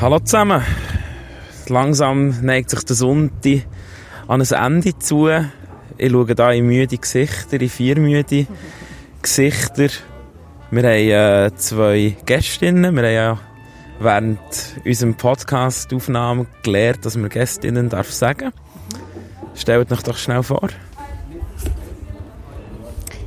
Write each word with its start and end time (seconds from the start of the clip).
Hallo 0.00 0.18
zusammen. 0.18 0.62
Langsam 1.68 2.30
neigt 2.40 2.70
sich 2.70 2.82
der 2.84 2.96
Sonntag 2.96 3.66
an 4.28 4.40
ein 4.40 4.50
Ende 4.50 4.98
zu. 4.98 5.28
Ich 5.98 6.10
schaue 6.10 6.26
hier 6.26 6.50
in 6.52 6.66
müde 6.66 6.96
Gesichter, 6.96 7.60
in 7.60 7.68
vier 7.68 7.98
müde 7.98 8.46
Gesichter. 9.20 9.88
Wir 10.70 10.82
haben 10.82 11.52
äh, 11.52 11.54
zwei 11.54 12.16
Gästinnen. 12.24 12.96
Wir 12.96 13.02
haben 13.02 13.14
ja 13.14 13.38
während 13.98 14.38
unserem 14.86 15.16
Podcast-Aufnahme 15.16 16.46
gelernt, 16.62 17.04
dass 17.04 17.18
man 17.18 17.28
Gästinnen 17.28 17.90
darf 17.90 18.10
sagen. 18.10 18.52
Stellt 19.54 19.92
euch 19.92 20.02
doch 20.02 20.16
schnell 20.16 20.42
vor. 20.42 20.70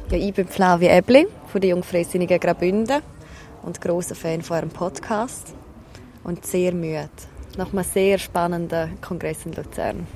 Ja, 0.10 0.18
ich 0.18 0.34
bin 0.34 0.48
Flavia 0.48 0.98
Ebli 0.98 1.28
von 1.52 1.62
der 1.62 1.70
Jungfreisinnigen 1.70 2.40
Graubünden 2.40 3.04
und 3.62 3.80
großer 3.80 4.16
Fan 4.16 4.42
von 4.42 4.58
eurem 4.58 4.70
Podcast 4.70 5.54
und 6.24 6.46
sehr 6.46 6.74
müde 6.74 7.10
nach 7.58 7.72
einem 7.72 7.84
sehr 7.84 8.18
spannenden 8.18 9.00
Kongress 9.02 9.46
in 9.46 9.54
Luzern. 9.54 10.08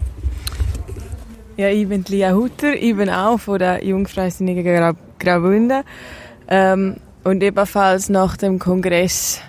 Ja, 1.55 1.69
ich 1.69 1.87
bin 1.87 2.03
Lia 2.07 2.33
Hutter, 2.33 2.73
ich 2.73 2.95
bin 2.95 3.09
auch 3.09 3.39
von 3.39 3.59
der 3.59 3.83
Jungfreisinnigen 3.83 4.63
Grau 4.63 4.93
Graubünden 5.19 5.83
ähm, 6.47 6.97
und 7.23 7.41
ebenfalls 7.41 8.09
nach 8.09 8.37
dem 8.37 8.59
Kongress 8.59 9.41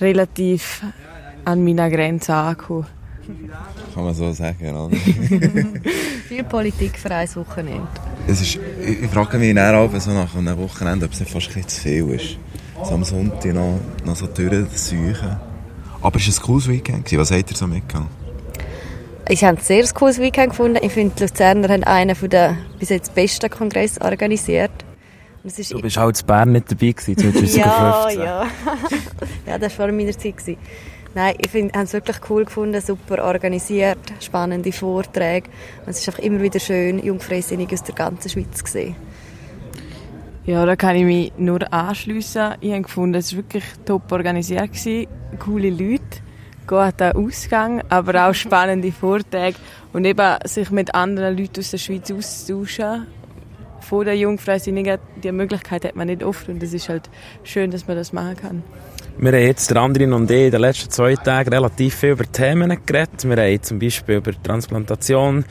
relativ 0.00 0.82
an 1.44 1.62
meiner 1.64 1.90
Grenze 1.90 2.34
angekommen. 2.34 2.86
Kann 3.94 4.04
man 4.04 4.14
so 4.14 4.32
sagen, 4.32 4.74
oder? 4.74 4.96
Viel 6.28 6.44
Politik 6.44 6.98
für 6.98 7.10
ein 7.14 7.28
Wochenende. 7.34 7.86
Es 8.26 8.40
ist, 8.40 8.58
ich, 8.80 9.02
ich 9.02 9.10
frage 9.10 9.38
mich 9.38 9.54
dann 9.54 9.74
auch 9.74 10.00
so 10.00 10.10
nach 10.12 10.34
einem 10.34 10.58
Wochenende, 10.58 11.06
ob 11.06 11.12
es 11.12 11.20
nicht 11.20 11.30
fast 11.30 11.48
ein 11.48 11.54
bisschen 11.54 11.68
zu 11.68 11.80
viel 11.80 12.10
ist. 12.10 12.36
So 12.82 12.94
am 12.94 13.04
Sonntag 13.04 13.54
noch, 13.54 13.78
noch 14.04 14.16
so 14.16 14.26
durchsuchen. 14.26 15.51
Aber 16.02 16.16
es 16.18 16.26
war 16.26 16.34
ein 16.34 16.46
cooles 16.46 16.68
Weekend. 16.68 17.18
Was 17.18 17.30
habt 17.30 17.50
ihr 17.50 17.56
so 17.56 17.66
mitgenommen? 17.66 18.10
Ich 19.28 19.44
habe 19.44 19.56
ein 19.56 19.62
sehr 19.62 19.86
cooles 19.94 20.18
Weekend 20.18 20.50
gefunden. 20.50 20.78
Ich 20.82 20.92
finde, 20.92 21.14
die 21.16 21.22
Luzerner 21.22 21.68
haben 21.68 21.84
einen 21.84 22.16
der 22.28 22.56
bis 22.78 22.88
jetzt 22.88 23.14
besten 23.14 23.48
Kongress 23.48 24.00
organisiert. 24.00 24.72
du 25.44 25.80
bist 25.80 25.98
auch 25.98 26.08
in 26.08 26.26
Bern 26.26 26.52
nicht 26.52 26.70
dabei 26.70 26.90
gewesen, 26.90 27.16
2015. 27.16 27.60
ja, 27.60 28.10
ja. 28.10 28.46
ja, 29.46 29.58
das 29.58 29.78
war 29.78 29.86
vor 29.86 29.92
meiner 29.92 30.12
Zeit. 30.12 30.36
Gewesen. 30.36 30.56
Nein, 31.14 31.34
ich 31.38 31.50
finde, 31.50 31.74
haben 31.74 31.84
es 31.84 31.92
wirklich 31.92 32.16
cool 32.30 32.46
gefunden, 32.46 32.80
super 32.80 33.22
organisiert, 33.24 33.98
spannende 34.20 34.72
Vorträge. 34.72 35.50
Und 35.84 35.90
es 35.90 36.00
ist 36.00 36.08
einfach 36.08 36.22
immer 36.22 36.40
wieder 36.40 36.58
schön, 36.58 37.04
Jungfreisinnig 37.04 37.72
aus 37.72 37.82
der 37.82 37.94
ganzen 37.94 38.30
Schweiz 38.30 38.64
gesehen. 38.64 38.96
Ja, 40.46 40.66
da 40.66 40.74
kann 40.74 40.96
ich 40.96 41.04
mich 41.04 41.32
nur 41.36 41.72
anschliessen. 41.72 42.54
Ich 42.60 42.72
habe 42.72 42.82
gefunden, 42.82 43.14
es 43.14 43.32
war 43.32 43.44
wirklich 43.44 43.64
top 43.84 44.10
organisiert, 44.10 44.72
coole 45.38 45.70
Leute, 45.70 46.20
guter 46.66 47.16
Ausgang, 47.16 47.82
aber 47.88 48.28
auch 48.28 48.34
spannende 48.34 48.92
Vorträge 48.92 49.56
und 49.92 50.04
eben 50.04 50.36
sich 50.44 50.70
mit 50.70 50.94
anderen 50.94 51.36
Leuten 51.36 51.60
aus 51.60 51.70
der 51.70 51.78
Schweiz 51.78 52.10
austauschen. 52.10 53.06
Vor 53.80 54.04
der 54.04 54.16
Jungfreisinnigen, 54.16 54.98
die 55.22 55.32
Möglichkeit 55.32 55.84
hat 55.84 55.96
man 55.96 56.06
nicht 56.06 56.22
oft 56.22 56.48
und 56.48 56.62
es 56.62 56.72
ist 56.72 56.88
halt 56.88 57.10
schön, 57.42 57.70
dass 57.70 57.86
man 57.88 57.96
das 57.96 58.12
machen 58.12 58.36
kann. 58.36 58.62
Wir 59.18 59.32
haben 59.32 59.40
jetzt, 59.40 59.70
der 59.70 59.76
Andrin 59.78 60.12
und 60.12 60.30
ich, 60.30 60.46
in 60.46 60.50
den 60.52 60.60
letzten 60.60 60.90
zwei 60.90 61.16
Tagen 61.16 61.50
relativ 61.52 61.96
viel 61.96 62.10
über 62.10 62.30
Themen 62.30 62.78
geredet. 62.86 63.24
Wir 63.24 63.36
haben 63.36 63.62
zum 63.62 63.78
Beispiel 63.78 64.16
über 64.16 64.32
Transplantation 64.42 65.44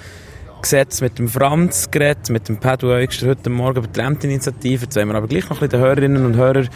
gesetzt 0.61 1.01
mit 1.01 1.17
dem 1.19 1.27
Franz 1.27 1.89
geredet, 1.91 2.29
mit 2.29 2.47
dem 2.47 2.57
Pedro 2.57 2.89
heute 2.93 3.49
Morgen 3.49 3.79
über 3.79 3.87
die 3.87 3.99
Renteninitiative. 3.99 4.83
Jetzt 4.83 4.95
wollen 4.95 5.09
wir 5.09 5.15
aber 5.15 5.27
gleich 5.27 5.49
noch 5.49 5.61
ein 5.61 5.67
bisschen 5.67 5.69
den 5.69 5.79
Hörerinnen 5.81 6.25
und 6.25 6.35
Hörern 6.35 6.69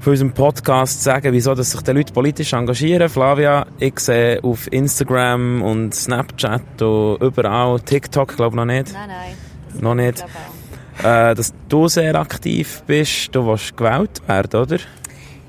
von 0.00 0.10
unserem 0.12 0.32
Podcast 0.32 1.02
sagen, 1.02 1.32
wieso 1.32 1.54
dass 1.54 1.70
sich 1.70 1.82
die 1.82 1.92
Leute 1.92 2.12
politisch 2.12 2.52
engagieren. 2.52 3.08
Flavia, 3.08 3.66
ich 3.78 3.98
sehe 4.00 4.42
auf 4.42 4.72
Instagram 4.72 5.62
und 5.62 5.94
Snapchat 5.94 6.82
und 6.82 7.22
überall, 7.22 7.80
TikTok 7.80 8.36
glaube 8.36 8.54
ich 8.54 8.56
noch 8.56 8.64
nicht. 8.64 8.92
Nein, 8.92 9.08
nein. 9.08 9.82
Noch 9.82 9.94
nicht. 9.94 10.24
Äh, 11.02 11.34
dass 11.34 11.52
du 11.68 11.88
sehr 11.88 12.14
aktiv 12.14 12.82
bist, 12.86 13.34
du 13.34 13.46
willst 13.46 13.76
gewählt 13.76 14.20
werden, 14.28 14.60
oder? 14.60 14.78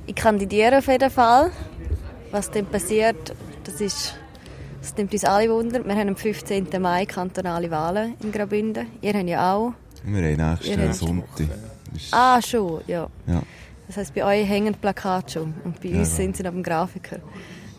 Ich 0.05 0.15
kandidiere 0.15 0.79
auf 0.79 0.87
jeden 0.87 1.09
Fall. 1.09 1.51
Was 2.31 2.49
dann 2.49 2.65
passiert, 2.65 3.35
das 3.63 3.79
ist 3.79 4.15
das 4.83 4.97
nimmt 4.97 5.13
uns 5.13 5.23
alle 5.23 5.49
Wunder. 5.49 5.83
Wir 5.85 5.95
haben 5.95 6.09
am 6.09 6.15
15. 6.17 6.67
Mai 6.79 7.05
kantonale 7.05 7.71
Wahlen 7.71 8.15
in 8.21 8.33
Graubünden. 8.33 8.87
Ihr 9.01 9.13
habt 9.13 9.29
ja 9.29 9.53
auch. 9.53 9.73
Wir 10.03 10.37
haben 10.37 10.59
nächsten 10.61 10.93
Sonntag. 10.93 11.47
Ah, 12.11 12.41
schon, 12.41 12.81
ja. 12.85 13.07
ja. 13.25 13.41
Das 13.87 13.95
heisst, 13.95 14.13
bei 14.13 14.25
euch 14.25 14.47
hängen 14.47 14.73
Plakate 14.73 15.31
schon 15.31 15.53
und 15.63 15.79
bei 15.81 15.87
ja. 15.87 15.99
uns 15.99 16.13
sind 16.13 16.35
sie 16.35 16.43
noch 16.43 16.51
dem 16.51 16.63
Grafiker. 16.63 17.19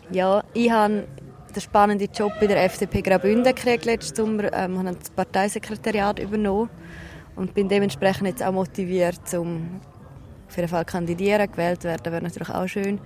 Ja, 0.09 0.43
ich 0.55 0.71
habe 0.71 1.07
den 1.55 1.61
spannenden 1.61 2.09
Job 2.11 2.31
bei 2.39 2.47
der 2.47 2.63
FDP 2.63 3.03
Graubünden 3.03 3.53
gekriegt 3.53 3.85
letzten 3.85 4.15
Sommer. 4.15 4.51
Ähm, 4.51 4.79
habe 4.79 4.97
das 4.97 5.11
Parteisekretariat 5.11 6.17
übernommen 6.17 6.71
und 7.35 7.53
bin 7.53 7.69
dementsprechend 7.69 8.29
jetzt 8.29 8.41
auch 8.41 8.51
motiviert, 8.51 9.31
um 9.35 9.79
auf 10.47 10.55
jeden 10.55 10.69
Fall 10.69 10.85
kandidieren. 10.85 11.51
Gewählt 11.51 11.83
werden 11.83 12.11
wäre 12.11 12.23
natürlich 12.23 12.49
auch 12.49 12.67
schön. 12.67 12.99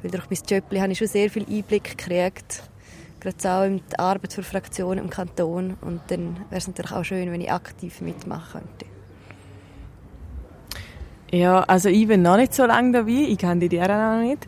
Weil 0.00 0.12
durch 0.12 0.30
mein 0.30 0.38
Job 0.48 0.64
habe 0.80 0.92
ich 0.92 0.98
schon 0.98 1.08
sehr 1.08 1.28
viel 1.28 1.44
Einblick 1.48 1.96
gekriegt 1.96 2.62
gerade 3.22 3.50
auch 3.50 3.64
in 3.64 3.80
die 3.90 3.98
Arbeit 3.98 4.32
für 4.32 4.42
Fraktionen 4.42 5.04
im 5.04 5.10
Kanton. 5.10 5.76
Und 5.80 6.00
dann 6.08 6.36
wäre 6.50 6.58
es 6.58 6.66
natürlich 6.66 6.92
auch 6.92 7.04
schön, 7.04 7.30
wenn 7.32 7.40
ich 7.40 7.52
aktiv 7.52 8.00
mitmachen 8.00 8.60
könnte. 8.60 8.86
Ja, 11.30 11.60
also 11.60 11.88
ich 11.88 12.06
bin 12.06 12.22
noch 12.22 12.36
nicht 12.36 12.52
so 12.52 12.66
lange 12.66 12.92
dabei, 12.92 13.26
ich 13.28 13.38
kandidiere 13.38 13.88
noch 13.88 14.22
nicht. 14.22 14.46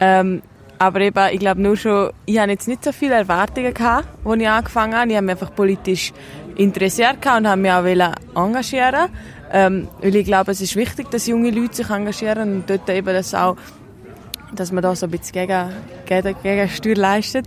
Ähm, 0.00 0.42
aber 0.78 1.00
eben, 1.00 1.28
ich 1.32 1.38
glaube 1.38 1.60
nur 1.60 1.76
schon, 1.76 2.10
ich 2.26 2.38
habe 2.38 2.50
jetzt 2.50 2.66
nicht 2.66 2.82
so 2.82 2.90
viele 2.90 3.14
Erwartungen 3.14 3.72
gehabt, 3.72 4.08
als 4.24 4.40
ich 4.40 4.48
angefangen 4.48 4.94
habe. 4.94 5.10
Ich 5.10 5.16
habe 5.16 5.26
mich 5.26 5.32
einfach 5.32 5.54
politisch 5.54 6.12
interessiert 6.56 7.24
und 7.24 7.48
habe 7.48 7.60
mich 7.60 7.70
auch 7.70 7.84
engagieren 8.34 9.10
ähm, 9.54 9.86
weil 10.00 10.16
ich 10.16 10.24
glaube, 10.24 10.50
es 10.50 10.60
ist 10.60 10.74
wichtig, 10.74 11.12
dass 11.12 11.28
junge 11.28 11.50
Leute 11.50 11.76
sich 11.76 11.88
engagieren 11.88 12.52
und 12.52 12.70
dort 12.70 12.90
eben 12.90 13.14
das 13.14 13.34
auch, 13.36 13.56
dass 14.52 14.72
man 14.72 14.82
da 14.82 14.96
so 14.96 15.06
ein 15.06 15.10
bisschen 15.12 15.32
gegen, 15.32 15.70
gegen, 16.06 16.34
Gegensteuer 16.42 16.96
leistet. 16.96 17.46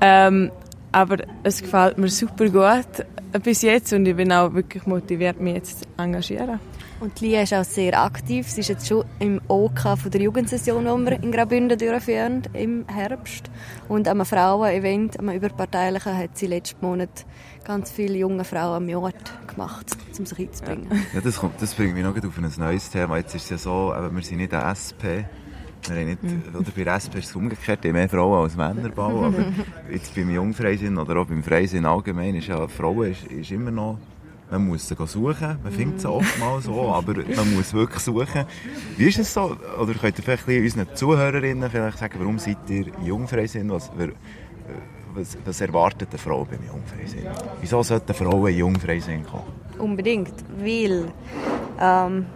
Ähm, 0.00 0.50
aber 0.92 1.18
es 1.42 1.60
gefällt 1.60 1.98
mir 1.98 2.08
super 2.08 2.48
gut 2.48 3.06
bis 3.42 3.62
jetzt 3.62 3.92
und 3.92 4.06
ich 4.06 4.16
bin 4.16 4.32
auch 4.32 4.54
wirklich 4.54 4.86
motiviert, 4.86 5.40
mich 5.40 5.54
jetzt 5.54 5.80
zu 5.80 5.84
engagieren. 5.98 6.58
Und 7.00 7.20
Lia 7.20 7.42
ist 7.42 7.52
auch 7.52 7.64
sehr 7.64 8.02
aktiv. 8.02 8.48
Sie 8.48 8.60
ist 8.60 8.68
jetzt 8.68 8.88
schon 8.88 9.04
im 9.18 9.40
OK 9.48 9.98
von 9.98 10.10
der 10.10 10.22
Jugendsession, 10.22 10.84
die 10.84 11.10
wir 11.10 11.22
in 11.22 11.30
Graubünden 11.30 11.78
durchführen, 11.78 12.42
im 12.54 12.86
Herbst. 12.88 13.50
Und 13.88 14.08
am 14.08 14.24
Frauen-Event, 14.24 15.18
am 15.18 15.28
überparteilichen, 15.28 16.16
hat 16.16 16.38
sie 16.38 16.46
letzten 16.46 16.86
Monat 16.86 17.26
ganz 17.64 17.90
viele 17.90 18.16
junge 18.16 18.44
Frauen 18.44 18.76
am 18.76 18.88
Jahr 18.88 19.12
gemacht, 19.46 19.94
um 20.18 20.24
sich 20.24 20.38
einzubringen. 20.38 20.88
Ja, 21.12 21.20
das, 21.20 21.36
kommt, 21.36 21.60
das 21.60 21.74
bringt 21.74 21.94
mich 21.94 22.04
noch 22.04 22.16
auf 22.16 22.38
ein 22.38 22.50
neues 22.56 22.88
Thema. 22.88 23.18
Jetzt 23.18 23.34
ist 23.34 23.44
es 23.44 23.50
ja 23.50 23.58
so, 23.58 23.92
wir 24.10 24.22
sind 24.22 24.38
nicht 24.38 24.54
eine 24.54 24.70
SP, 24.72 25.28
wir 25.90 26.00
haben 26.00 26.06
nicht, 26.06 26.22
mhm. 26.22 26.42
oder 26.54 26.70
bei 26.74 26.82
SP 26.92 27.18
ist 27.18 27.30
es 27.30 27.36
umgekehrt, 27.36 27.84
die 27.84 27.92
mehr 27.92 28.08
Frauen 28.08 28.42
als 28.42 28.56
Männerbau, 28.56 29.24
aber 29.26 29.44
jetzt 29.90 30.14
beim 30.14 30.30
Jungfreisinn 30.30 30.96
oder 30.96 31.16
auch 31.20 31.26
beim 31.26 31.42
Freisinn 31.42 31.84
allgemein 31.84 32.34
ist 32.34 32.48
ja, 32.48 32.66
Frauen 32.68 33.10
ist, 33.10 33.24
ist 33.26 33.50
immer 33.50 33.70
noch, 33.70 33.98
man 34.50 34.66
muss 34.66 34.86
sie 34.86 34.94
suchen, 35.06 35.58
man 35.62 35.72
findet 35.72 36.00
sie 36.00 36.10
oft 36.10 36.38
mal 36.38 36.60
so, 36.60 36.92
aber 36.92 37.14
man 37.14 37.54
muss 37.54 37.72
wirklich 37.74 38.02
suchen. 38.02 38.44
Wie 38.96 39.08
ist 39.08 39.18
es 39.18 39.32
so, 39.32 39.56
oder 39.80 39.94
könnt 39.94 40.18
ihr 40.18 40.24
vielleicht 40.24 40.46
unseren 40.48 40.94
Zuhörerinnen 40.94 41.68
vielleicht 41.70 41.98
sagen, 41.98 42.14
warum 42.18 42.38
seid 42.38 42.58
ihr 42.68 42.86
Jungfreisinn, 43.04 43.70
was, 43.70 43.90
was, 45.14 45.36
was 45.44 45.60
erwartet 45.60 46.08
eine 46.10 46.18
Frau 46.18 46.44
beim 46.44 46.64
Jungfreisinn? 46.64 47.26
Wieso 47.60 47.82
sollten 47.82 48.14
Frauen 48.14 48.52
in 48.52 48.58
Jungfreisinn 48.58 49.24
kommen? 49.26 49.44
Unbedingt, 49.78 50.34
weil 50.58 51.06
ähm, 51.80 52.26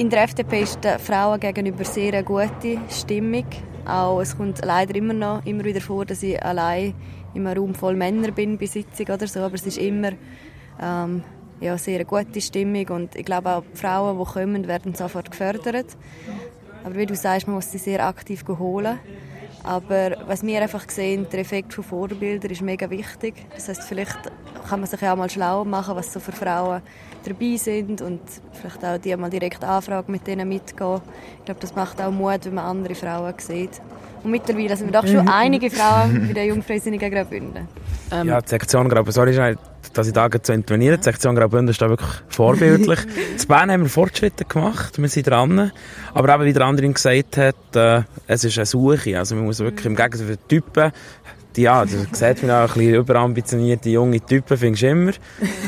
in 0.00 0.08
der 0.08 0.22
FDP 0.22 0.62
ist 0.62 0.82
den 0.82 0.98
Frauen 0.98 1.38
gegenüber 1.38 1.84
sehr 1.84 2.14
eine 2.14 2.24
gute 2.24 2.78
Stimmung. 2.88 3.44
Auch, 3.84 4.22
es 4.22 4.34
kommt 4.34 4.64
leider 4.64 4.94
immer 4.94 5.12
noch 5.12 5.44
immer 5.44 5.62
wieder 5.62 5.82
vor, 5.82 6.06
dass 6.06 6.22
ich 6.22 6.42
allein 6.42 6.94
in 7.34 7.46
einem 7.46 7.58
Raum 7.58 7.74
voll 7.74 7.96
Männer 7.96 8.30
bin 8.30 8.56
bei 8.56 8.64
Sitzung 8.64 9.08
oder 9.14 9.26
so, 9.26 9.40
aber 9.40 9.56
es 9.56 9.66
ist 9.66 9.76
immer 9.76 10.12
ähm, 10.80 11.22
ja, 11.60 11.76
sehr 11.76 11.96
eine 11.96 12.06
gute 12.06 12.40
Stimmung 12.40 12.88
und 12.88 13.14
ich 13.14 13.26
glaube 13.26 13.50
auch 13.50 13.62
die 13.74 13.76
Frauen, 13.76 14.18
die 14.18 14.24
kommen, 14.24 14.68
werden 14.68 14.94
sofort 14.94 15.30
gefördert. 15.30 15.98
Aber 16.82 16.94
wie 16.94 17.04
du 17.04 17.14
sagst, 17.14 17.46
man 17.46 17.56
muss 17.56 17.70
sie 17.70 17.76
sehr 17.76 18.06
aktiv 18.06 18.42
holen. 18.48 18.98
Aber 19.62 20.16
was 20.26 20.42
wir 20.42 20.62
einfach 20.62 20.88
sehen, 20.88 21.26
der 21.30 21.40
Effekt 21.40 21.74
von 21.74 21.84
Vorbildern 21.84 22.50
ist 22.50 22.62
mega 22.62 22.88
wichtig. 22.88 23.34
Das 23.54 23.68
heißt, 23.68 23.82
vielleicht 23.82 24.18
kann 24.68 24.80
man 24.80 24.88
sich 24.88 25.00
ja 25.00 25.12
auch 25.12 25.16
mal 25.16 25.28
schlau 25.28 25.64
machen, 25.64 25.96
was 25.96 26.12
so 26.12 26.20
für 26.20 26.32
Frauen 26.32 26.80
dabei 27.24 27.56
sind 27.56 28.00
und 28.00 28.20
vielleicht 28.52 28.84
auch 28.84 28.98
die 28.98 29.14
mal 29.16 29.28
direkt 29.28 29.62
anfragen, 29.62 30.10
mit 30.12 30.26
denen 30.26 30.48
mitgehen. 30.48 31.00
Ich 31.38 31.44
glaube, 31.44 31.60
das 31.60 31.74
macht 31.74 32.00
auch 32.00 32.10
Mut, 32.10 32.46
wenn 32.46 32.54
man 32.54 32.64
andere 32.64 32.94
Frauen 32.94 33.34
sieht. 33.38 33.80
Und 34.22 34.30
mittlerweile 34.30 34.76
sind 34.76 34.92
wir 34.92 35.00
doch 35.00 35.06
schon 35.06 35.24
mhm. 35.24 35.28
einige 35.28 35.70
Frauen 35.70 36.28
bei 36.28 36.32
der 36.34 36.46
Jungfreisinnigen 36.46 37.10
Graubünden. 37.10 37.68
Ähm. 38.12 38.28
Ja, 38.28 38.40
die 38.40 38.48
Sektion 38.48 38.88
Graubünden, 38.88 39.12
sorry, 39.12 39.56
dass 39.92 40.06
ich 40.06 40.12
da 40.12 40.30
zu 40.30 40.52
intervenieren. 40.52 40.98
Die 40.98 41.04
Sektion 41.04 41.34
Graubünden 41.34 41.68
ist 41.68 41.82
da 41.82 41.88
wirklich 41.88 42.10
vorbildlich. 42.28 43.00
in 43.40 43.48
Bern 43.48 43.70
haben 43.70 43.82
wir 43.82 43.88
Fortschritte 43.88 44.44
gemacht, 44.44 45.00
wir 45.00 45.08
sind 45.08 45.26
dran. 45.26 45.72
Aber 46.14 46.34
eben, 46.34 46.44
wie 46.44 46.52
der 46.52 46.66
andere 46.66 46.88
gesagt 46.88 47.36
hat, 47.36 47.76
äh, 47.76 48.02
es 48.26 48.44
ist 48.44 48.58
eine 48.58 48.66
Suche. 48.66 49.18
Also 49.18 49.34
man 49.34 49.44
muss 49.44 49.58
wirklich 49.58 49.86
im 49.86 49.96
Gegensatz 49.96 50.26
für 50.26 50.48
Typen 50.48 50.92
die, 51.56 51.62
ja, 51.62 51.84
du 51.84 52.06
siehst 52.12 52.42
mich 52.42 52.52
auch 52.52 52.60
ein 52.60 52.66
bisschen 52.66 52.94
überambitionierte 52.94 53.90
junge 53.90 54.20
Typen, 54.20 54.56
findest 54.56 54.82
du 54.82 54.88
immer. 54.88 55.12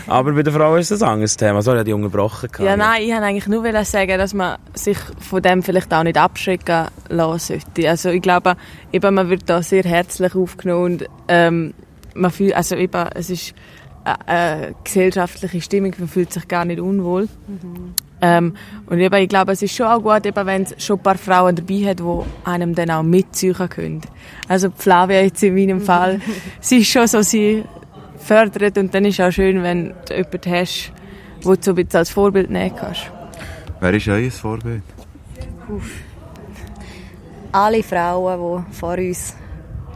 Aber 0.07 0.33
bei 0.33 0.43
der 0.43 0.53
Frau 0.53 0.77
ist 0.77 0.91
das 0.91 1.03
ein 1.03 1.09
anderes 1.09 1.37
Thema. 1.37 1.63
So 1.63 1.77
hat 1.77 1.87
die 1.87 1.91
Junge 1.91 2.05
gebrochen. 2.05 2.49
Ja, 2.61 2.77
nein, 2.77 3.03
ich 3.03 3.11
wollte 3.11 3.25
eigentlich 3.25 3.49
nur 3.49 3.85
sagen, 3.85 4.19
dass 4.19 4.35
man 4.35 4.59
sich 4.75 4.99
von 4.99 5.43
dem 5.43 5.63
vielleicht 5.63 5.93
auch 5.93 6.03
nicht 6.03 6.17
abschrecken 6.17 6.87
lassen 7.09 7.61
sollte. 7.61 7.91
Also 7.91 8.11
ich 8.11 8.23
glaube, 8.23 8.57
eben, 8.93 9.15
man 9.15 9.29
wird 9.29 9.43
da 9.47 9.63
sehr 9.63 9.83
herzlich 9.83 10.35
aufgenommen 10.35 10.85
und 10.85 11.07
ähm, 11.29 11.75
man 12.15 12.31
fühlt, 12.31 12.55
also 12.55 12.77
eben, 12.77 13.09
es 13.15 13.31
ist 13.31 13.55
eine 14.05 14.75
gesellschaftliche 14.85 15.61
Stimmung, 15.61 15.95
man 15.99 16.09
fühlt 16.09 16.33
sich 16.33 16.49
gar 16.49 16.65
nicht 16.65 16.81
unwohl. 16.81 17.29
Mhm. 17.47 17.95
Ähm, 18.21 18.55
und 18.87 19.01
eben, 19.01 19.15
ich 19.17 19.29
glaube, 19.29 19.53
es 19.53 19.63
ist 19.63 19.75
schon 19.75 19.87
auch 19.87 20.01
gut, 20.01 20.25
eben, 20.25 20.47
wenn 20.47 20.63
es 20.63 20.85
schon 20.85 20.99
ein 20.99 21.03
paar 21.03 21.19
Frauen 21.19 21.57
dabei 21.57 21.91
hat, 21.91 21.99
die 21.99 22.23
einem 22.45 22.75
dann 22.75 22.91
auch 22.91 23.03
mitziehen 23.03 23.55
können. 23.69 24.01
Also 24.49 24.71
Flavia 24.71 25.23
jetzt 25.23 25.43
in 25.43 25.55
meinem 25.55 25.81
Fall, 25.81 26.21
sie 26.61 26.79
ist 26.79 26.91
schon 26.91 27.09
so, 27.09 27.23
sie 27.23 27.65
fördert 28.19 28.79
und 28.79 28.95
dann 28.95 29.05
ist 29.05 29.19
es 29.19 29.27
auch 29.27 29.33
schön, 29.33 29.63
wenn 29.65 29.93
du 30.09 30.15
jemanden 30.15 30.51
hast, 30.53 30.93
wo 31.43 31.55
du 31.55 31.63
so 31.63 31.73
ein 31.73 31.75
bisschen 31.75 31.99
als 31.99 32.11
Vorbild 32.11 32.49
nehmen 32.49 32.77
kannst. 32.77 33.11
Wer 33.81 33.95
ist 33.95 34.07
euer 34.07 34.31
Vorbild? 34.31 34.83
Uff. 35.69 35.91
Alle 37.51 37.83
Frauen, 37.83 38.65
die 38.65 38.75
vor 38.75 38.97
uns 38.97 39.35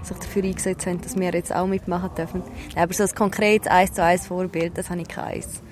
sich 0.06 0.16
dafür 0.18 0.44
eingesetzt 0.44 0.86
haben, 0.86 1.00
dass 1.00 1.16
wir 1.16 1.32
jetzt 1.32 1.54
auch 1.54 1.66
mitmachen 1.66 2.10
dürfen. 2.16 2.42
Aber 2.76 2.92
so 2.92 3.02
ein 3.02 3.14
konkretes 3.14 3.68
1 3.68 3.92
zu 3.92 4.02
1 4.02 4.26
Vorbild, 4.26 4.76
das 4.78 4.90
habe 4.90 5.00
ich 5.00 5.08
keins. 5.08 5.62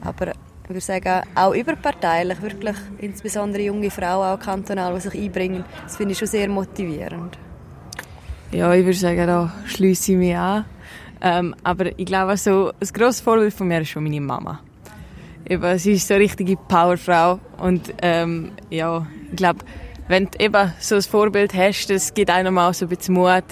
Aber 0.00 0.32
ich 0.64 0.70
würde 0.70 0.80
sagen, 0.80 1.22
auch 1.34 1.54
überparteilich, 1.54 2.40
wirklich, 2.40 2.76
insbesondere 2.98 3.62
junge 3.62 3.90
Frauen, 3.90 4.26
auch 4.26 4.40
kantonal, 4.40 4.94
die 4.94 5.00
sich 5.00 5.14
einbringen, 5.14 5.64
das 5.82 5.96
finde 5.96 6.12
ich 6.12 6.18
schon 6.18 6.28
sehr 6.28 6.48
motivierend. 6.48 7.38
Ja, 8.50 8.72
ich 8.72 8.84
würde 8.84 8.98
sagen, 8.98 9.26
da 9.26 9.52
schließe 9.66 10.12
ich 10.12 10.18
mich 10.18 10.36
an. 10.36 10.64
Ähm, 11.20 11.54
aber 11.64 11.98
ich 11.98 12.06
glaube, 12.06 12.36
so, 12.36 12.70
ein 12.80 12.88
grosses 12.92 13.20
Vorbild 13.20 13.52
von 13.52 13.68
mir 13.68 13.80
ist 13.80 13.88
schon 13.88 14.04
meine 14.04 14.20
Mama. 14.20 14.60
Eben, 15.46 15.78
sie 15.78 15.92
ist 15.92 16.08
so 16.08 16.14
eine 16.14 16.24
richtige 16.24 16.56
Powerfrau 16.56 17.38
und 17.58 17.92
ähm, 18.00 18.52
ja, 18.70 19.06
ich 19.30 19.36
glaube, 19.36 19.60
wenn 20.08 20.26
du 20.26 20.38
eben 20.38 20.72
so 20.78 20.96
ein 20.96 21.02
Vorbild 21.02 21.54
hast, 21.54 21.88
das 21.88 22.12
gibt 22.14 22.30
einem 22.30 22.58
auch 22.58 22.74
so 22.74 22.86
ein 22.86 22.88
bisschen 22.88 23.14
Mut, 23.14 23.44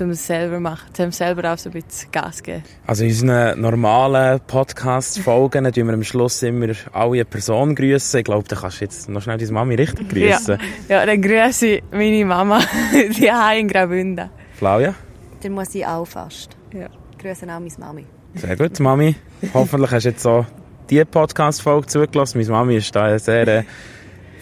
um 0.00 0.10
es 0.10 0.26
selber 0.26 0.60
machen, 0.60 0.88
um 0.98 1.12
selber 1.12 1.52
auch 1.52 1.58
so 1.58 1.70
ein 1.70 1.72
bisschen 1.72 2.10
Gas 2.10 2.42
geben. 2.42 2.62
Also 2.86 3.04
in 3.04 3.10
unseren 3.10 3.60
normalen 3.60 4.40
Podcast-Folgen 4.46 5.72
tun 5.72 5.86
wir 5.86 5.94
am 5.94 6.04
Schluss 6.04 6.42
immer 6.42 6.68
alle 6.92 7.24
Personen 7.24 7.74
grüßen. 7.74 8.20
Ich 8.20 8.24
glaube, 8.24 8.46
da 8.48 8.56
kannst 8.56 8.80
du 8.80 8.84
jetzt 8.84 9.08
noch 9.08 9.22
schnell 9.22 9.38
deine 9.38 9.52
Mami 9.52 9.74
richtig 9.74 10.08
grüßen. 10.08 10.58
Ja, 10.88 10.96
ja 11.00 11.06
dann 11.06 11.20
grüße 11.20 11.66
ich 11.66 11.82
meine 11.90 12.24
Mama, 12.24 12.60
die 13.18 13.30
haben 13.30 13.58
in 13.58 13.68
Graubünden. 13.68 14.30
Flavia? 14.54 14.94
Dann 15.42 15.52
muss 15.52 15.74
ich 15.74 15.86
auch 15.86 16.06
fast. 16.06 16.56
Ja. 16.72 16.88
Grüße 17.18 17.44
auch 17.44 17.60
meine 17.60 17.70
Mami. 17.78 18.06
Sehr 18.34 18.56
gut, 18.56 18.78
Mami. 18.80 19.14
Hoffentlich 19.54 19.90
hast 19.90 20.04
du 20.04 20.08
jetzt 20.10 20.22
so 20.22 20.46
diese 20.90 21.06
Podcast-Folge 21.06 21.86
zugelassen. 21.86 22.38
Meine 22.38 22.50
Mami 22.50 22.76
ist 22.76 22.94
da 22.94 23.18
sehr... 23.18 23.48
Äh, 23.48 23.64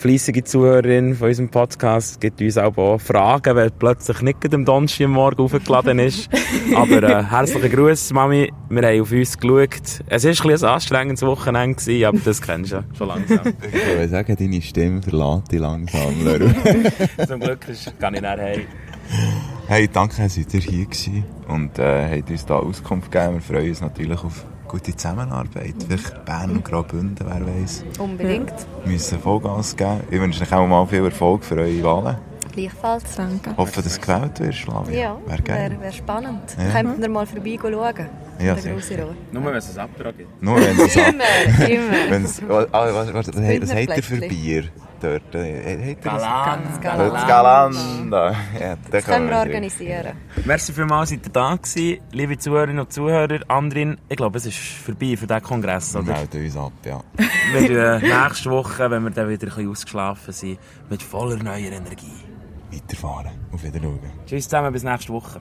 fleissige 0.05 0.45
Zuhörerin 0.45 1.15
von 1.15 1.29
unserem 1.29 1.49
Podcast 1.49 2.21
gibt 2.21 2.43
uns 2.43 2.59
auch, 2.59 3.01
Fragen, 3.01 3.57
weil 3.57 3.71
plötzlich 3.71 4.21
nicht 4.21 4.55
am 4.55 4.67
Donnerstag 4.67 5.09
Morgen 5.09 5.41
aufgeladen 5.41 5.99
ist. 5.99 6.29
Aber 6.75 7.03
äh, 7.03 7.25
herzlichen 7.25 7.73
Gruß, 7.73 8.13
Mami. 8.13 8.53
Wir 8.69 8.83
haben 8.83 9.01
auf 9.01 9.13
uns 9.13 9.39
geschaut. 9.39 10.05
Es 10.07 10.25
war 10.27 10.45
ein, 10.45 10.51
ein 10.53 10.65
anstrengendes 10.65 11.23
Wochenende, 11.23 11.77
gewesen, 11.77 12.05
aber 12.05 12.19
das 12.19 12.43
kennst 12.43 12.73
du 12.73 12.77
ja 12.77 12.85
schon 12.99 13.09
langsam. 13.09 13.41
ich 13.73 13.87
würde 13.87 14.09
sagen, 14.11 14.37
deine 14.39 14.61
Stimme 14.61 15.01
verlässt 15.01 15.53
dich 15.53 15.61
langsam. 15.61 16.15
Zum 17.27 17.41
Glück 17.41 17.67
ist, 17.69 17.99
kann 17.99 18.15
ich 18.15 18.21
nachher 18.21 18.43
heim. 18.43 18.61
Hey, 19.69 19.89
danke, 19.91 20.21
dass 20.21 20.37
ihr 20.37 20.45
hier 20.45 20.85
gewesen 20.85 21.25
und 21.49 21.79
äh, 21.79 22.19
habt 22.19 22.31
uns 22.31 22.45
da 22.45 22.57
Auskunft 22.57 23.11
gegeben. 23.11 23.37
Wir 23.37 23.41
freuen 23.41 23.71
uns 23.71 23.81
natürlich 23.81 24.23
auf 24.23 24.45
gute 24.69 24.97
Zusammenarbeit. 24.97 25.75
Vielleicht 25.87 26.25
Bern 26.25 26.51
und 26.51 26.65
Graubünden, 26.65 27.27
wer 27.27 27.47
weiß. 27.47 27.85
Unbedingt. 27.99 28.53
Wir 28.85 28.93
müssen 28.93 29.19
Vollgas 29.19 29.77
geben. 29.77 30.01
Ich 30.11 30.21
wünsche 30.21 30.43
euch 30.43 30.53
auch 30.53 30.67
mal 30.67 30.87
viel 30.87 31.05
Erfolg 31.05 31.45
für 31.45 31.57
eure 31.57 31.83
Wahlen. 31.83 32.17
Gleichfalls. 32.53 33.17
Danke. 33.17 33.51
Ich 33.51 33.57
hoffe, 33.57 33.83
dass 33.83 33.95
du 33.95 34.01
gewählt 34.01 34.41
wirst, 34.41 34.59
Flavia. 34.61 34.95
Ja, 34.95 35.19
wäre 35.27 35.71
wär, 35.71 35.81
wär 35.81 35.93
spannend. 35.93 36.57
Ja. 36.57 36.71
Könnten 36.71 37.03
wir 37.03 37.09
mal 37.09 37.27
vorbei 38.39 38.61
schauen. 38.61 38.75
Ja, 38.75 38.81
sicher. 38.81 39.17
Nur 39.33 39.45
wenn 39.45 39.55
es 39.55 39.79
ein 39.79 39.85
Abtrag 39.85 40.17
gibt. 40.17 40.43
Nur 40.43 40.57
wenn 40.57 40.79
es 40.79 40.97
Immer, 40.97 41.69
immer. 41.69 42.11
Wenn's, 42.11 42.43
was, 42.47 42.67
was 42.73 43.27
habt 43.27 43.97
ihr 43.97 44.03
für 44.03 44.17
Bier? 44.29 44.65
dort. 45.05 45.35
Äh, 45.35 45.95
Galan. 46.01 46.81
Galan. 46.81 47.27
Galan. 47.27 47.73
Ja, 48.61 48.77
das 48.91 49.05
können 49.05 49.29
wir 49.29 49.39
organisieren. 49.39 50.17
Merci 50.45 50.73
vielmals, 50.73 51.11
seid 51.11 51.27
ihr 51.27 51.33
da 51.33 51.57
gewesen. 51.57 52.01
Liebe 52.13 52.39
Zuhörerinnen 52.39 52.81
und 52.81 52.93
Zuhörer. 52.93 53.41
Andrin, 53.49 53.99
ich 54.09 54.17
glaube, 54.17 54.39
es 54.39 54.47
ist 54.47 54.59
vorbei 54.59 55.17
für 55.17 55.27
diesen 55.27 55.43
Kongress, 55.43 55.95
oder? 55.95 56.07
Wir 56.07 56.15
melden 56.15 56.45
uns 56.45 56.57
ab, 56.57 56.73
ja. 56.85 57.01
wir 57.53 57.99
nächste 57.99 58.51
Woche, 58.51 58.91
wenn 58.91 59.05
wir 59.05 59.11
dann 59.11 59.29
wieder 59.29 59.47
ein 59.47 59.55
bisschen 59.55 59.71
ausgeschlafen 59.71 60.33
sind, 60.33 60.59
mit 60.89 61.03
voller 61.03 61.43
neuer 61.43 61.73
Energie 61.73 62.13
weiterfahren. 62.73 63.33
Auf 63.53 63.63
Wiedersehen. 63.63 63.99
Tschüss 64.27 64.45
zusammen, 64.45 64.73
bis 64.73 64.83
nächste 64.83 65.13
Woche. 65.13 65.41